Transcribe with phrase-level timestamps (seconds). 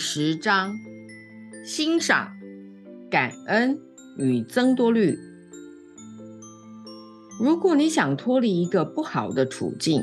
[0.00, 0.80] 十章：
[1.62, 2.32] 欣赏、
[3.10, 3.78] 感恩
[4.16, 5.18] 与增多率。
[7.38, 10.02] 如果你想脱离一个不好的处境，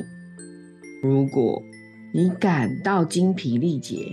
[1.02, 1.64] 如果
[2.14, 4.12] 你感到精疲力竭，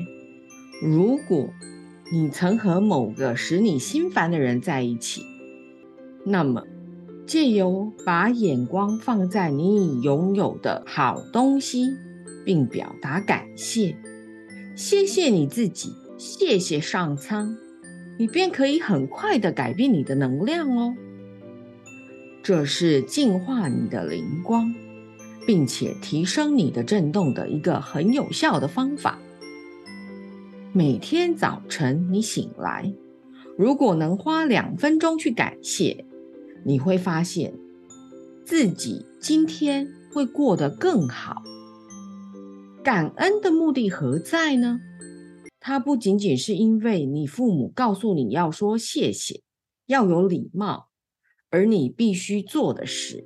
[0.82, 1.50] 如果
[2.10, 5.22] 你曾和某个使你心烦的人在一起，
[6.24, 6.64] 那么
[7.26, 11.90] 借由把眼光放在你已拥有的好东西，
[12.42, 13.94] 并表达感谢。
[14.76, 17.56] 谢谢你自己，谢谢上苍，
[18.18, 20.94] 你便可以很快的改变你的能量哦。
[22.42, 24.74] 这是净化你的灵光，
[25.46, 29.20] 并且提升你的振动的一个很有效的方法。
[30.72, 32.92] 每天早晨你醒来，
[33.56, 36.04] 如果能花两分钟去感谢，
[36.64, 37.54] 你会发现
[38.44, 41.44] 自己今天会过得更好。
[42.84, 44.78] 感恩的目的何在呢？
[45.58, 49.40] 它不仅仅是因为你父母告诉你要说谢谢，
[49.86, 50.88] 要有礼貌，
[51.48, 53.24] 而你必须做的事。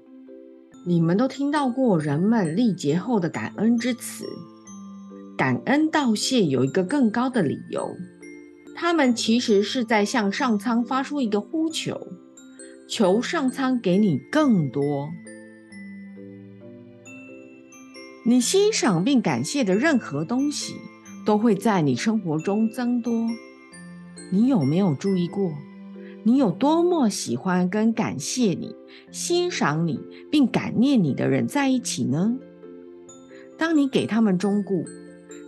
[0.87, 4.25] 你们都听到过人们历劫后的感恩之词，
[5.37, 7.97] 感恩道谢有一个更高的理由，
[8.77, 12.07] 他们其实是在向上苍发出一个呼求，
[12.89, 15.11] 求上苍给你更多。
[18.29, 20.75] 你欣赏并感谢的任何东西，
[21.25, 23.27] 都会在你生活中增多。
[24.31, 25.51] 你有没有注意过，
[26.25, 28.77] 你有多么喜欢跟感谢你、
[29.11, 29.99] 欣赏你
[30.31, 32.37] 并感念你的人在一起呢？
[33.57, 34.85] 当你给他们忠顾，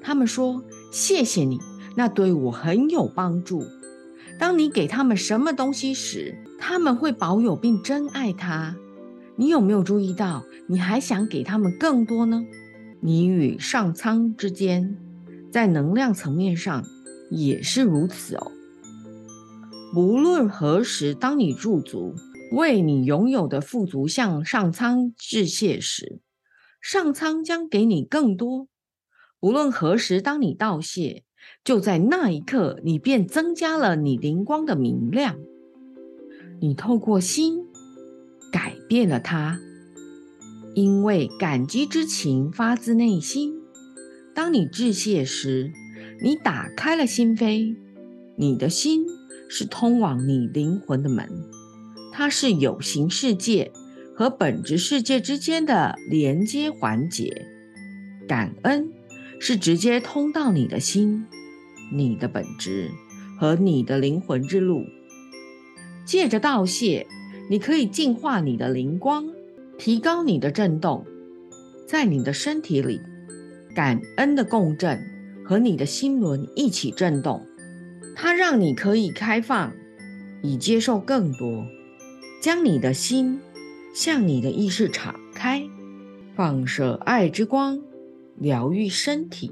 [0.01, 1.61] 他们说谢谢你，
[1.97, 3.63] 那对我很有帮助。
[4.39, 8.75] 当你给他们什么东西时，他们会保有并珍爱它。
[9.37, 12.43] 你有没有注意到，你还想给他们更多呢？
[13.03, 14.97] 你与上苍之间，
[15.51, 16.85] 在能量层面上
[17.31, 18.53] 也是如此哦。
[19.97, 22.15] 无论何时，当你驻足
[22.53, 26.21] 为你拥有的富足向上苍致谢时，
[26.81, 28.69] 上苍将给你更多。
[29.41, 31.25] 无论何时，当你道谢，
[31.65, 35.39] 就在那一刻，你便增加了你灵光的明亮。
[36.61, 37.65] 你透过心
[38.53, 39.59] 改变了它。
[40.81, 43.55] 因为感激之情发自内心。
[44.35, 45.73] 当你致谢时，
[46.23, 47.77] 你打开了心扉。
[48.37, 49.05] 你的心
[49.51, 51.29] 是通往你灵魂的门，
[52.11, 53.71] 它是有形世界
[54.17, 57.47] 和本质世界之间的连接环节。
[58.27, 58.91] 感恩
[59.39, 61.27] 是直接通到你的心、
[61.93, 62.91] 你的本质
[63.39, 64.85] 和你的灵魂之路。
[66.07, 67.07] 借着道谢，
[67.51, 69.27] 你可以净化你的灵光。
[69.81, 71.07] 提高你的振动，
[71.89, 73.01] 在你的身体里，
[73.75, 75.03] 感恩的共振
[75.43, 77.47] 和你的心轮一起振动，
[78.15, 79.73] 它让你可以开放，
[80.43, 81.65] 以接受更多。
[82.43, 83.41] 将你的心
[83.95, 85.63] 向你的意识敞开，
[86.37, 87.81] 放射爱之光，
[88.37, 89.51] 疗愈身体。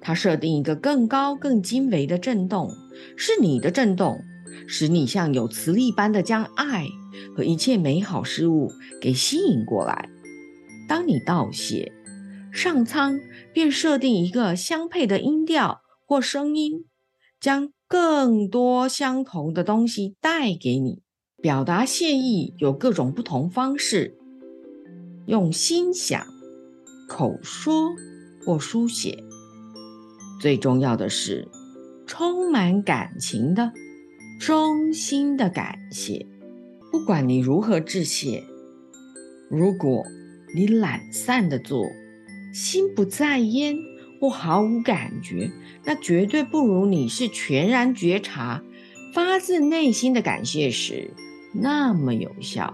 [0.00, 2.70] 它设定一个更高、更精微的振动，
[3.14, 4.22] 是你的振动，
[4.66, 6.88] 使你像有磁力般的将爱。
[7.36, 8.70] 和一切美好事物
[9.00, 10.08] 给吸引过来。
[10.88, 11.92] 当你道谢，
[12.52, 13.18] 上苍
[13.52, 16.84] 便设定一个相配的音调或声音，
[17.40, 21.02] 将更多相同的东西带给你。
[21.42, 24.16] 表达谢意有各种不同方式：
[25.26, 26.26] 用心想、
[27.06, 27.90] 口说
[28.44, 29.22] 或书写。
[30.40, 31.48] 最重要的是，
[32.06, 33.72] 充满感情的、
[34.40, 36.26] 衷心的感谢。
[36.94, 38.44] 不管你如何致谢，
[39.50, 40.06] 如果
[40.54, 41.84] 你懒散的做，
[42.52, 43.76] 心不在焉
[44.20, 45.50] 或毫无感觉，
[45.82, 48.62] 那绝对不如你是全然觉察、
[49.12, 51.10] 发自内心的感谢时
[51.52, 52.72] 那么有效。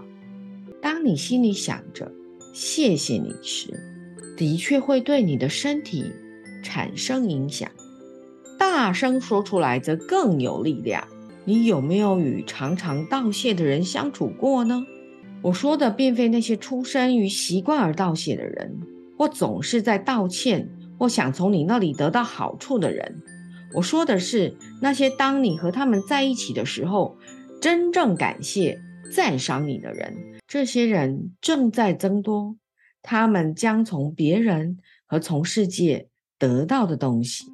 [0.83, 2.11] 当你心里想着
[2.53, 3.73] 谢谢你时，
[4.37, 6.11] 的确会对你的身体
[6.61, 7.71] 产生影响。
[8.59, 11.07] 大声说出来则更有力量。
[11.43, 14.85] 你有没有与常常道谢的人相处过呢？
[15.41, 18.79] 我说的并非那些出生于习惯而道谢的人，
[19.17, 23.23] 或总是在道歉，或想从你那里得到好处的人。
[23.73, 27.17] 我说的是那些当你和他们在一起的时候，
[27.59, 28.79] 真正感谢、
[29.11, 30.15] 赞赏你的人。
[30.47, 32.57] 这些人正在增多，
[33.01, 34.77] 他们将从别人
[35.07, 37.45] 和从世界得到的东西。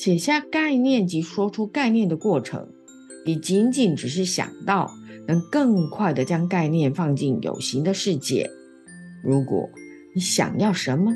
[0.00, 2.68] 写下概念及说出概念的过程，
[3.24, 4.92] 比仅仅只是想到
[5.26, 8.48] 能更快地将概念放进有形的世界。
[9.24, 9.68] 如果
[10.14, 11.12] 你想要什么，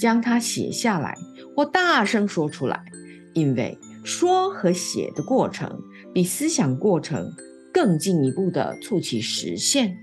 [0.00, 1.14] 将它写下来，
[1.54, 2.84] 或大声说出来，
[3.32, 5.80] 因为说和写的过程
[6.12, 7.30] 比思想过程
[7.72, 9.96] 更进一步的促其实现。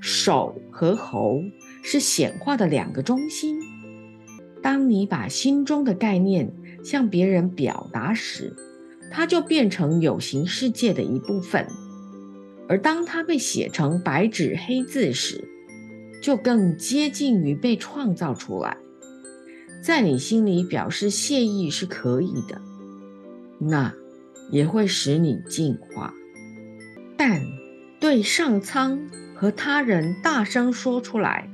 [0.00, 1.42] 手和喉
[1.84, 3.58] 是显化的两个中心。
[4.62, 6.50] 当你把心中的概念
[6.86, 8.54] 向别人表达时，
[9.10, 11.64] 它就变成有形世界的一部分；
[12.68, 15.48] 而当它被写成白纸黑字时，
[16.22, 18.76] 就更接近于被创造出来。
[19.82, 22.62] 在你心里表示谢意是可以的，
[23.58, 23.92] 那
[24.52, 26.14] 也会使你进化。
[27.16, 27.42] 但
[27.98, 31.50] 对上苍和他人大声说出来，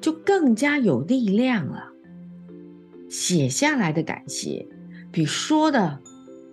[0.00, 1.92] 就更加有力量了。
[3.08, 4.66] 写下来的感谢，
[5.16, 6.02] 比说的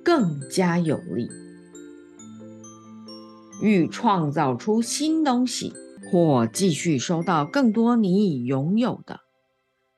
[0.06, 1.30] 更加有力。
[3.62, 5.74] 欲创造出新东西，
[6.10, 9.20] 或继续收到更多你已拥有的，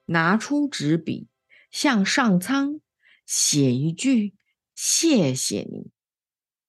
[0.08, 1.28] 拿出纸笔，
[1.70, 2.80] 向上苍
[3.24, 4.34] 写一句
[4.74, 5.92] “谢谢你”。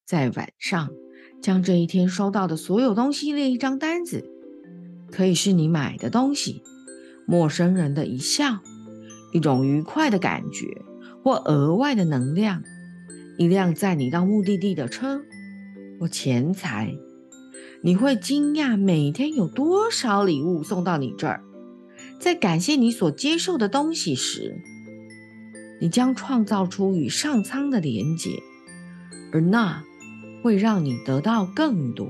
[0.05, 0.91] 在晚上，
[1.41, 4.23] 将这一天收到的所有东西列一张单子，
[5.11, 6.61] 可以是你买的东西，
[7.25, 8.59] 陌生人的一笑。
[9.33, 10.83] 一种愉快的感觉，
[11.27, 12.63] 或额外的能量，
[13.37, 15.25] 一辆载你到目的地的车，
[15.99, 16.95] 或钱财，
[17.83, 21.43] 你会惊讶每天有多少礼物送到你这儿。
[22.17, 24.61] 在感谢你所接受的东西时，
[25.81, 28.41] 你将创造出与上苍的连结，
[29.33, 29.83] 而那
[30.41, 32.07] 会让你得到更多。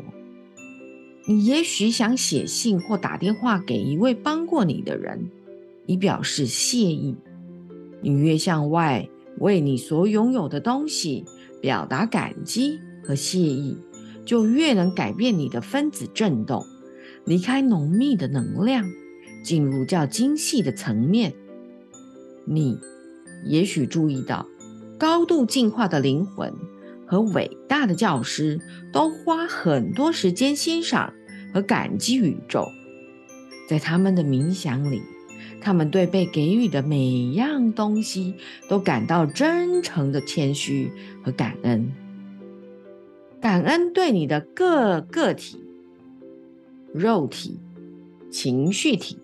[1.25, 5.31] 你也许想写信或打电话给一位帮过你的人。
[5.87, 7.15] 以表示谢意，
[8.01, 9.09] 你越向外
[9.39, 11.25] 为你所拥有的东西
[11.61, 13.77] 表达感激和谢意，
[14.25, 16.65] 就越能改变你的分子振动，
[17.25, 18.85] 离开浓密的能量，
[19.43, 21.33] 进入较精细的层面。
[22.45, 22.77] 你
[23.45, 24.47] 也许注意到，
[24.97, 26.53] 高度进化的灵魂
[27.05, 28.59] 和伟大的教师
[28.91, 31.13] 都花很多时间欣赏
[31.53, 32.67] 和感激宇宙，
[33.69, 35.01] 在他们的冥想里。
[35.61, 38.35] 他们对被给予的每样东西
[38.69, 40.91] 都感到真诚的谦虚
[41.23, 41.91] 和感恩。
[43.41, 45.63] 感恩对你的各个体、
[46.93, 47.59] 肉体、
[48.31, 49.19] 情绪体、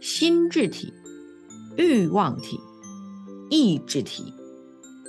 [0.00, 0.92] 心智体、
[1.76, 2.58] 欲望体、
[3.50, 4.32] 意志体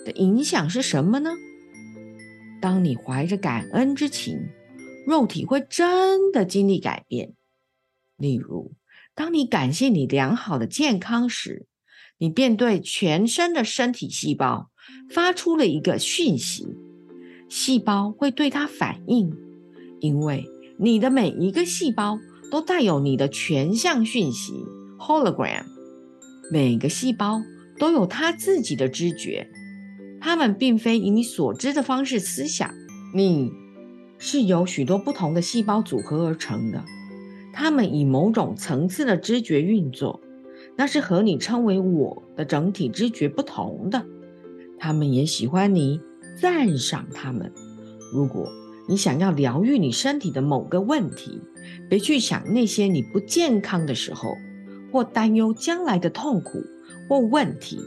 [0.06, 1.32] 的影响是什么呢？
[2.62, 4.40] 当你怀着感恩之情，
[5.08, 7.34] 肉体会真的经历改变，
[8.18, 8.74] 例如。
[9.16, 11.68] 当你感谢你良好的健康时，
[12.18, 14.70] 你便对全身的身体细胞
[15.10, 16.68] 发出了一个讯息，
[17.50, 19.32] 细胞会对它反应，
[20.02, 20.44] 因为
[20.78, 22.20] 你的每一个细胞
[22.52, 24.52] 都带有你的全向讯息
[25.00, 25.64] （hologram），
[26.52, 27.42] 每个细胞
[27.80, 29.50] 都有它自己的知觉，
[30.20, 32.70] 它们并非以你所知的方式思想，
[33.14, 33.50] 你
[34.18, 36.84] 是由许多不同的细胞组合而成的。
[37.58, 40.20] 他们以某种层次的知觉运作，
[40.76, 44.06] 那是和你称为我的整体知觉不同的。
[44.78, 46.02] 他们也喜欢你
[46.42, 47.54] 赞赏他们。
[48.14, 48.52] 如果
[48.90, 51.40] 你想要疗愈你身体的某个问题，
[51.90, 54.36] 别去想那些你不健康的时候，
[54.92, 56.62] 或担忧将来的痛苦
[57.08, 57.80] 或问题。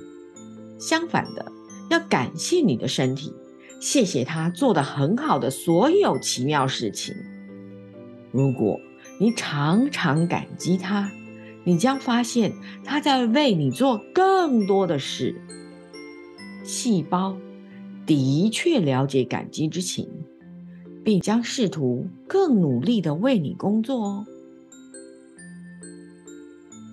[0.78, 1.44] 相反的，
[1.90, 3.34] 要感谢你的身体，
[3.82, 7.14] 谢谢他做的很好的所有奇妙事情。
[8.32, 8.80] 如果
[9.20, 11.10] 你常常感激他，
[11.64, 12.52] 你将发现
[12.84, 15.34] 他在为你做更多的事。
[16.64, 17.37] 细胞
[18.06, 20.08] 的确了解感激之情，
[21.04, 24.26] 并将试图更努力的为你工作哦。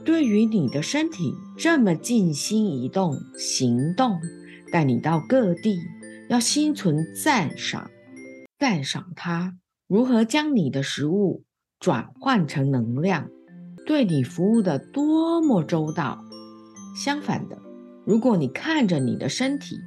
[0.04, 4.20] 对于你的身体这么尽心移动、行动，
[4.72, 5.80] 带你到各地，
[6.30, 7.90] 要心存赞赏，
[8.60, 11.45] 赞赏他如何将你的食物。
[11.86, 13.30] 转换成能量，
[13.86, 16.26] 对你服务的多么周到。
[16.96, 17.60] 相反的，
[18.08, 19.78] 如果你看着你的身体，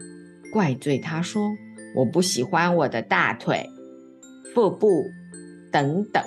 [0.52, 1.50] 怪罪他说
[1.98, 3.68] ：“我不喜欢我的大腿、
[4.54, 5.06] 腹部
[5.72, 6.22] 等等。”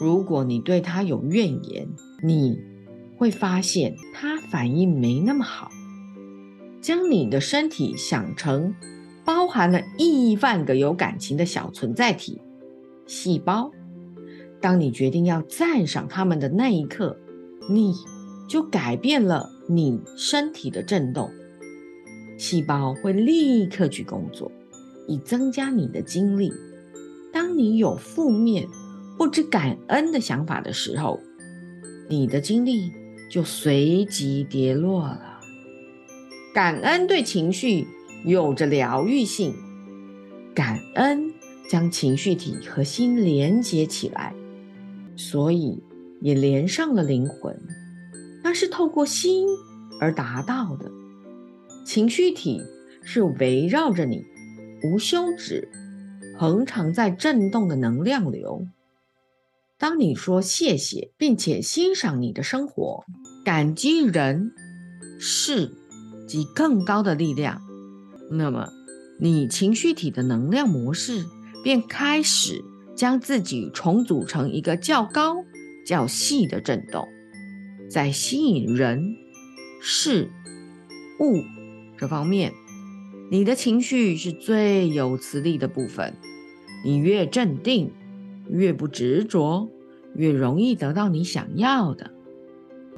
[0.00, 1.86] 如果你对他有怨言，
[2.24, 2.58] 你
[3.18, 5.70] 会发现他反应没那么好。
[6.80, 8.74] 将你的身体想成
[9.22, 12.40] 包含了亿万个有感情的小存在体、
[13.06, 13.70] 细胞。
[14.60, 17.18] 当你决定要赞赏他们的那一刻，
[17.68, 17.94] 你
[18.48, 21.30] 就改变了你身体的振动，
[22.36, 24.50] 细胞会立刻去工作，
[25.06, 26.52] 以增加你的精力。
[27.32, 28.66] 当你有负面、
[29.16, 31.20] 不知感恩的想法的时候，
[32.08, 32.92] 你的精力
[33.30, 35.40] 就随即跌落了。
[36.52, 37.86] 感恩对情绪
[38.24, 39.54] 有着疗愈性，
[40.52, 41.32] 感恩
[41.68, 44.34] 将情绪体和心连接起来，
[45.28, 45.82] 所以
[46.22, 47.54] 也连上了灵魂。
[48.42, 49.46] 那是透过心
[50.00, 50.90] 而达到的。
[51.84, 52.62] 情绪体
[53.02, 54.24] 是围绕着你，
[54.82, 55.68] 无休止、
[56.38, 58.66] 恒常在震动的能量流。
[59.76, 63.04] 当你说谢谢，并且欣赏你的生活，
[63.44, 64.52] 感激人、
[65.18, 65.72] 事
[66.26, 67.60] 及更高的力量，
[68.30, 68.70] 那么
[69.18, 71.24] 你情绪体的能量模式
[71.62, 72.64] 便开始
[73.00, 75.42] 将自己重组成一个较高、
[75.86, 77.08] 较细的震动，
[77.88, 79.16] 在吸引人、
[79.80, 80.28] 事、
[81.18, 81.42] 物
[81.96, 82.52] 这方面，
[83.30, 86.12] 你的情绪是最有磁力的部分。
[86.84, 87.90] 你越镇定。
[88.50, 89.70] 越不执着，
[90.14, 92.10] 越容易得到你想要的。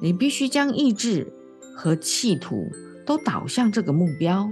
[0.01, 1.31] 你必须将意志
[1.77, 2.71] 和企图
[3.05, 4.49] 都导向这个目标。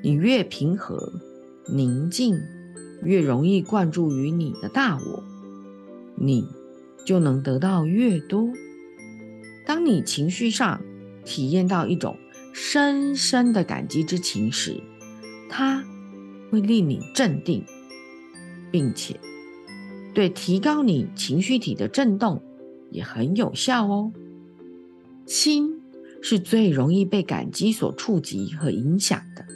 [0.00, 1.12] 你越平和、
[1.68, 2.40] 宁静，
[3.04, 5.24] 越容易灌注于你的大我，
[6.16, 6.46] 你
[7.04, 8.48] 就能得到越多。
[9.66, 10.80] 当你情绪上
[11.24, 12.16] 体验到一种
[12.52, 14.80] 深深的感激之情时，
[15.48, 15.84] 它
[16.50, 17.64] 会令你镇定，
[18.70, 19.18] 并且。
[20.14, 22.42] 对提高你情绪体的振动
[22.90, 24.12] 也很有效哦。
[25.24, 25.80] 心
[26.20, 29.46] 是最容易被感激所触及和影响的。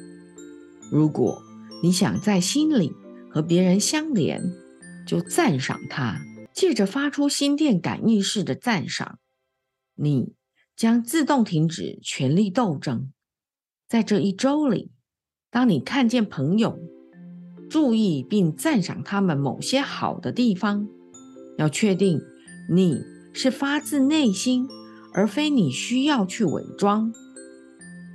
[0.90, 1.42] 如果
[1.82, 2.94] 你想在心里
[3.36, 4.42] 和别人相连，
[5.06, 6.22] 就赞赏他，
[6.54, 9.18] 借着发出心电感应式的赞赏，
[9.94, 10.32] 你
[10.74, 13.12] 将自动停止权力斗争。
[13.86, 14.90] 在这一周里，
[15.50, 16.78] 当你看见朋友，
[17.68, 20.88] 注意并赞赏他们某些好的地方，
[21.58, 22.18] 要确定
[22.70, 23.02] 你
[23.34, 24.66] 是发自内心，
[25.12, 27.12] 而非你需要去伪装。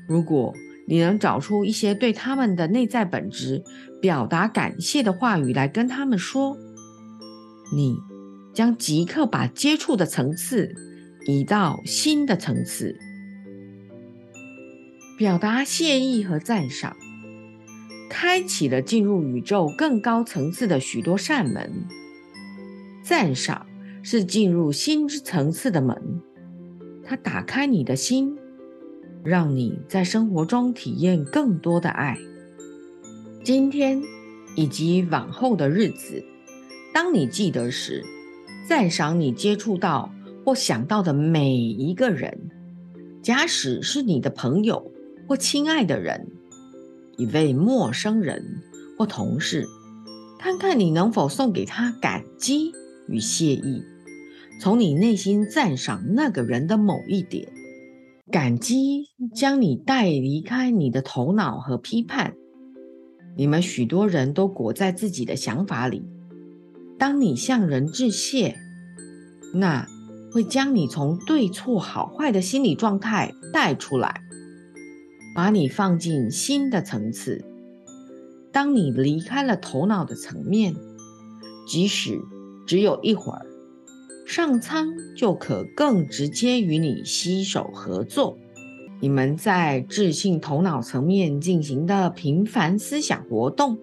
[0.09, 0.51] 如果
[0.91, 3.63] 你能找出一些对他们的内在本质
[4.01, 6.57] 表达感谢的话语来跟他们说，
[7.73, 7.95] 你
[8.53, 10.75] 将即刻把接触的层次
[11.25, 12.99] 移到新的层次，
[15.17, 16.93] 表达谢意和赞赏。
[18.09, 21.71] 开启了进入宇宙更高层次的许多扇门。
[23.01, 23.65] 赞赏
[24.03, 26.21] 是进入心之层次的门，
[27.01, 28.35] 它打开你的心，
[29.23, 32.17] 让你在生活中体验更多的爱。
[33.43, 34.01] 今天
[34.55, 36.23] 以及往后的日子，
[36.93, 38.03] 当你记得时，
[38.67, 40.13] 赞赏你接触到
[40.45, 42.49] 或想到的每一个人，
[43.21, 44.91] 假使是你的朋友
[45.27, 46.27] 或亲爱的人。
[47.17, 48.63] 一位陌生人
[48.97, 49.67] 或同事，
[50.39, 52.71] 看看你能否送给他感激
[53.07, 53.83] 与谢意，
[54.59, 57.50] 从你内心赞赏那个人的某一点。
[58.31, 62.33] 感激将你带离开你的头脑和批判。
[63.35, 66.05] 你们许多人都裹在自己的想法里。
[66.97, 68.55] 当你向人致谢，
[69.53, 69.85] 那
[70.31, 74.21] 会将你从对错好坏的心理状态带出来。
[75.35, 77.43] 把你放进新的层次。
[78.51, 80.75] 当你离开了头脑的层面，
[81.67, 82.19] 即使
[82.65, 83.45] 只有一会儿，
[84.31, 88.37] 上苍就可更直接与你携手合作。
[89.01, 93.77] 你们在智性头脑层面进行的频繁思想活动，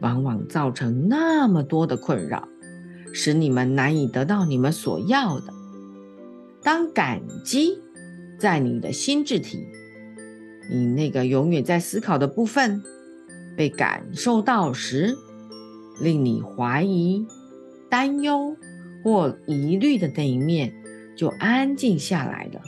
[0.00, 2.48] 往往造成那么多的困扰，
[3.12, 5.54] 使你们难以得到你们所要的。
[6.60, 7.78] 当感激
[8.40, 9.64] 在你的心智体。
[10.68, 12.82] 你那个永远在思考的部分
[13.56, 15.16] 被感受到时，
[16.00, 17.24] 令你怀疑、
[17.88, 18.56] 担忧
[19.06, 20.74] 或疑虑的那一面
[21.16, 22.60] 就安静下来了。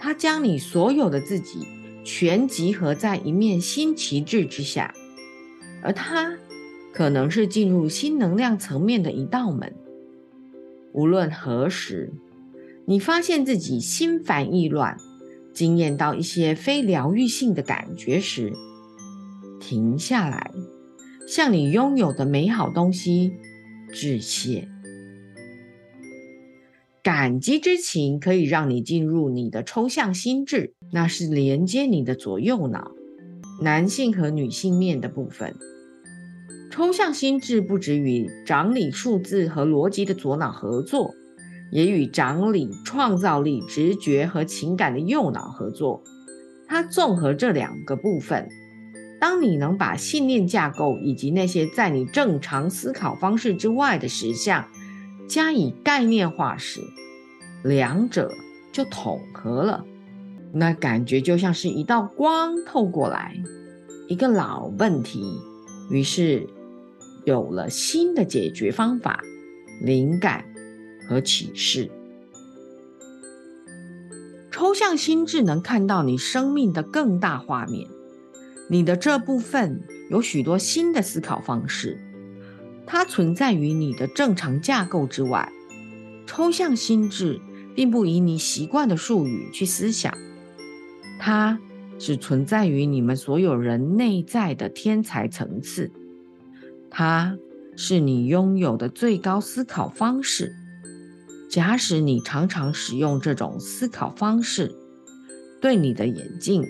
[0.00, 1.58] 它将你所有的自己
[2.04, 4.94] 全集合在一面新旗帜之下，
[5.82, 6.38] 而它
[6.94, 9.74] 可能是进入新能量层面的一道门。
[10.94, 12.14] 无论何时，
[12.86, 14.96] 你发现自己心烦意乱。
[15.52, 18.54] 惊艳到一些非疗愈性的感觉时，
[19.60, 20.50] 停下来，
[21.28, 23.34] 向你拥有的美好东西
[23.92, 24.66] 致谢。
[27.06, 32.90] 感激之情可以让你进入你的抽象心智，那是连接你的左右脑，
[33.62, 35.54] 男性和女性面的部分。
[36.68, 41.14] 抽象心智不止与掌理数字和逻辑的左脑合作。
[41.70, 46.02] 也与掌理创造力、直觉和情感的右脑合作。
[46.66, 48.48] 它综合这两个部分。
[49.20, 54.68] 当你能把信念架构以及那些在你正常思考方式之外的实相
[55.28, 56.80] 加以概念化时，
[57.62, 58.32] 两者
[58.72, 59.84] 就统合了。
[60.52, 63.36] 那感觉就像是一道光透过来，
[64.08, 65.38] 一个老问题，
[65.90, 66.48] 于是
[67.24, 69.22] 有了新的解决方法、
[69.82, 70.44] 灵感
[71.08, 71.90] 和启示。
[74.50, 77.86] 抽象心智能看到你生命的更大画面，
[78.70, 82.00] 你的这部分有许多新的思考方式，
[82.86, 85.52] 它存在于你的正常架构之外。
[86.26, 87.40] 抽象心智
[87.74, 90.16] 并不以你习惯的术语去思想。
[91.18, 91.58] 它
[91.98, 95.90] 只存在于你们所有人内在的天才层次，
[96.90, 97.38] 它
[97.76, 100.54] 是你拥有的最高思考方式。
[101.48, 104.74] 假使你常常使用这种思考方式，
[105.60, 106.64] 对你的眼镜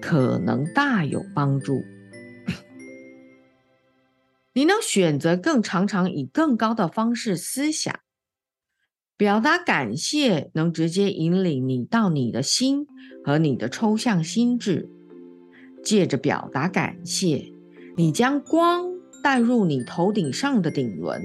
[0.00, 1.84] 可能大有帮助。
[4.54, 7.94] 你能选择更常常以更高的方式思想。
[9.16, 12.86] 表达感谢能直接引领你到你的心
[13.24, 14.88] 和你的抽象心智。
[15.84, 17.52] 借着表达感谢，
[17.96, 21.22] 你将光带入你头顶上的顶轮，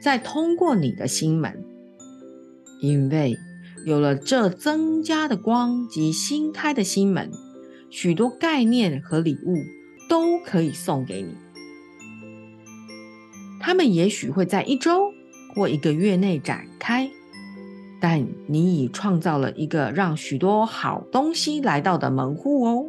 [0.00, 1.64] 再通过你的心门。
[2.80, 3.36] 因为
[3.86, 7.30] 有了这增加的光及新开的心门，
[7.88, 9.56] 许多概念和礼物
[10.08, 11.34] 都可以送给你。
[13.64, 15.10] 他们也许会在一周
[15.54, 17.10] 或一个月内展开。
[17.98, 22.86] 但你已创造了一个让许多好东西来到的门户哦。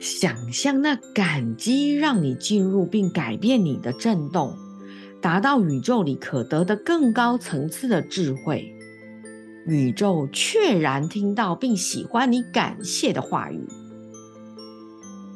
[0.00, 4.56] 想象那感激让你进入并改变你的震动，
[5.20, 8.74] 达到宇宙里可得的更高层次的智慧。
[9.66, 13.66] 宇宙确然听到并喜欢你感谢的话语，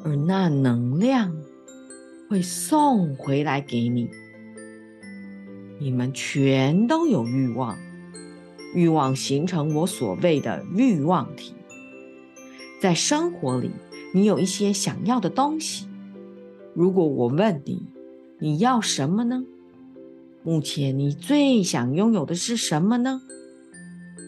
[0.03, 1.35] 而那能量
[2.29, 4.07] 会送回来给你。
[5.79, 7.75] 你们全都有欲望，
[8.75, 11.55] 欲望形成我所谓的欲望体。
[12.79, 13.71] 在生活里，
[14.13, 15.87] 你有一些想要的东西。
[16.75, 17.87] 如果我问你，
[18.37, 19.43] 你要什么呢？
[20.43, 23.23] 目前你最想拥有的是什么呢？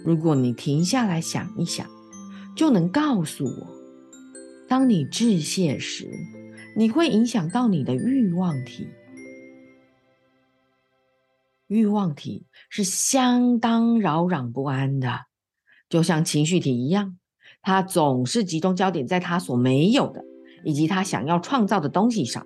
[0.04, 1.86] 如果你停下来想一想，
[2.56, 3.68] 就能告诉我。
[4.68, 6.10] 当你致谢时，
[6.75, 8.88] 你会影响到你的欲望体。
[11.67, 15.21] 欲望体是相当扰攘不安的，
[15.89, 17.17] 就像情绪体一样，
[17.62, 20.23] 它总是集中焦点在它所没有的，
[20.65, 22.45] 以及它想要创造的东西上。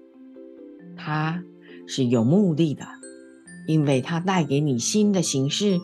[0.95, 1.43] 它
[1.88, 2.85] 是有目的的，
[3.67, 5.79] 因为它带给你新的形式、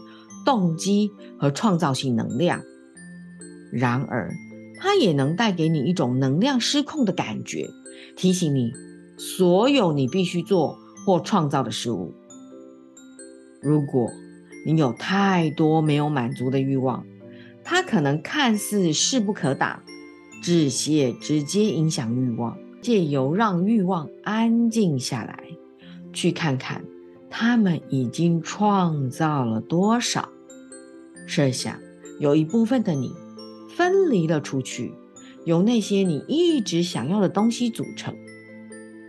[0.46, 2.62] 动机和创造性能量。
[3.72, 4.32] 然而，
[4.80, 7.70] 它也能带给你一种能量失控的感觉，
[8.16, 8.74] 提醒你
[9.18, 12.14] 所有你必须做或创造的事物。
[13.62, 14.12] 如果
[14.66, 17.06] 你有太多没有满足的欲望，
[17.64, 19.82] 它可能看似势不可挡。
[20.44, 25.44] 致谢直接影响欲望，借由让欲望安静下来，
[26.14, 26.84] 去看看
[27.30, 30.30] 他们已经创造了多少。
[31.28, 31.80] 设想
[32.20, 33.14] 有一部分的你
[33.70, 34.92] 分离了出去，
[35.46, 38.16] 由那些你一直想要的东西组成。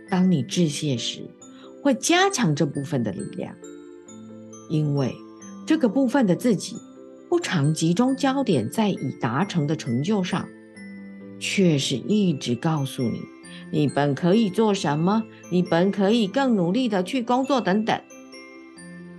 [0.09, 1.29] 当你致谢时，
[1.81, 3.55] 会加强这部分的力量。
[4.69, 5.13] 因为
[5.65, 6.77] 这个部分的自己
[7.29, 10.47] 不常集中焦点在已达成的成就上，
[11.39, 13.19] 却是一直告诉你，
[13.71, 17.99] 你本可以做什么，你本可以更努力的去工作等等。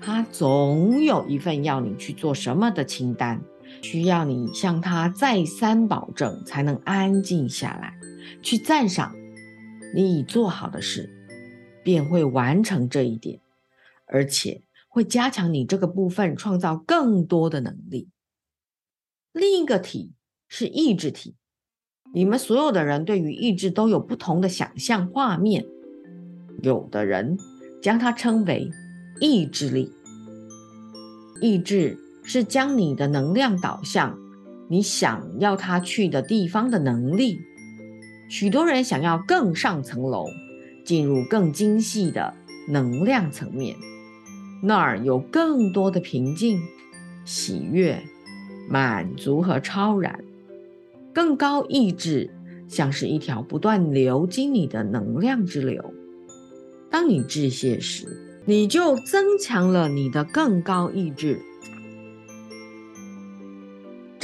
[0.01, 3.43] 他总有一份要你去做什么的清单，
[3.85, 7.95] 需要你向他再三保证，才能安静下来，
[8.43, 9.15] 去赞赏
[9.95, 11.11] 你已做好的事，
[11.85, 13.41] 便会完成这一点，
[14.07, 14.63] 而且。
[14.89, 18.11] 会加强你这个部分创造更多的能力。
[19.33, 20.13] 另一个体
[20.47, 21.35] 是意志体，
[22.15, 25.67] 你们所有的人对于意志都有不同的想象画面。
[26.63, 27.37] 有的人
[27.83, 28.71] 将它称为
[29.19, 29.93] 意志力。
[31.41, 34.19] 意志是将你的能量导向
[34.69, 37.43] 你想要它去的地方的能力。
[38.29, 40.27] 许多人想要更上层楼，
[40.85, 42.35] 进入更精细的
[42.69, 43.77] 能量层面。
[44.63, 46.59] 那儿有更多的平静、
[47.27, 48.03] 喜悦、
[48.69, 50.25] 满足和超然。
[51.13, 52.31] 更高意志
[52.67, 55.93] 像是一条不断流经你的能量之流。
[56.91, 61.41] 当你致谢时，你就增强了你的更高意志。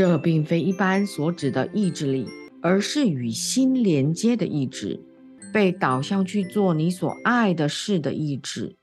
[0.01, 2.27] 这并非一般所指的意志力，
[2.63, 5.05] 而是与心连接的意志，
[5.53, 8.79] 被导向去做你所爱的事的意志。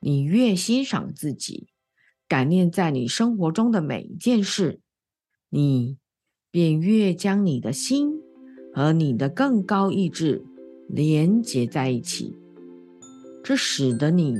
[0.00, 1.68] 你越欣赏自己，
[2.26, 4.80] 感念在你生活中的每一件事，
[5.50, 5.98] 你
[6.50, 8.14] 便越将你的心
[8.74, 10.44] 和你的更高意志
[10.88, 12.36] 连接在一起。
[13.44, 14.34] 这使得你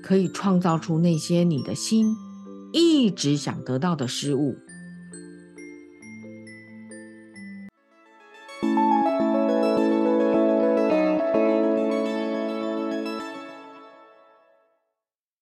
[0.00, 2.14] 可以创造出那些你的心
[2.72, 4.54] 一直想得到的事物。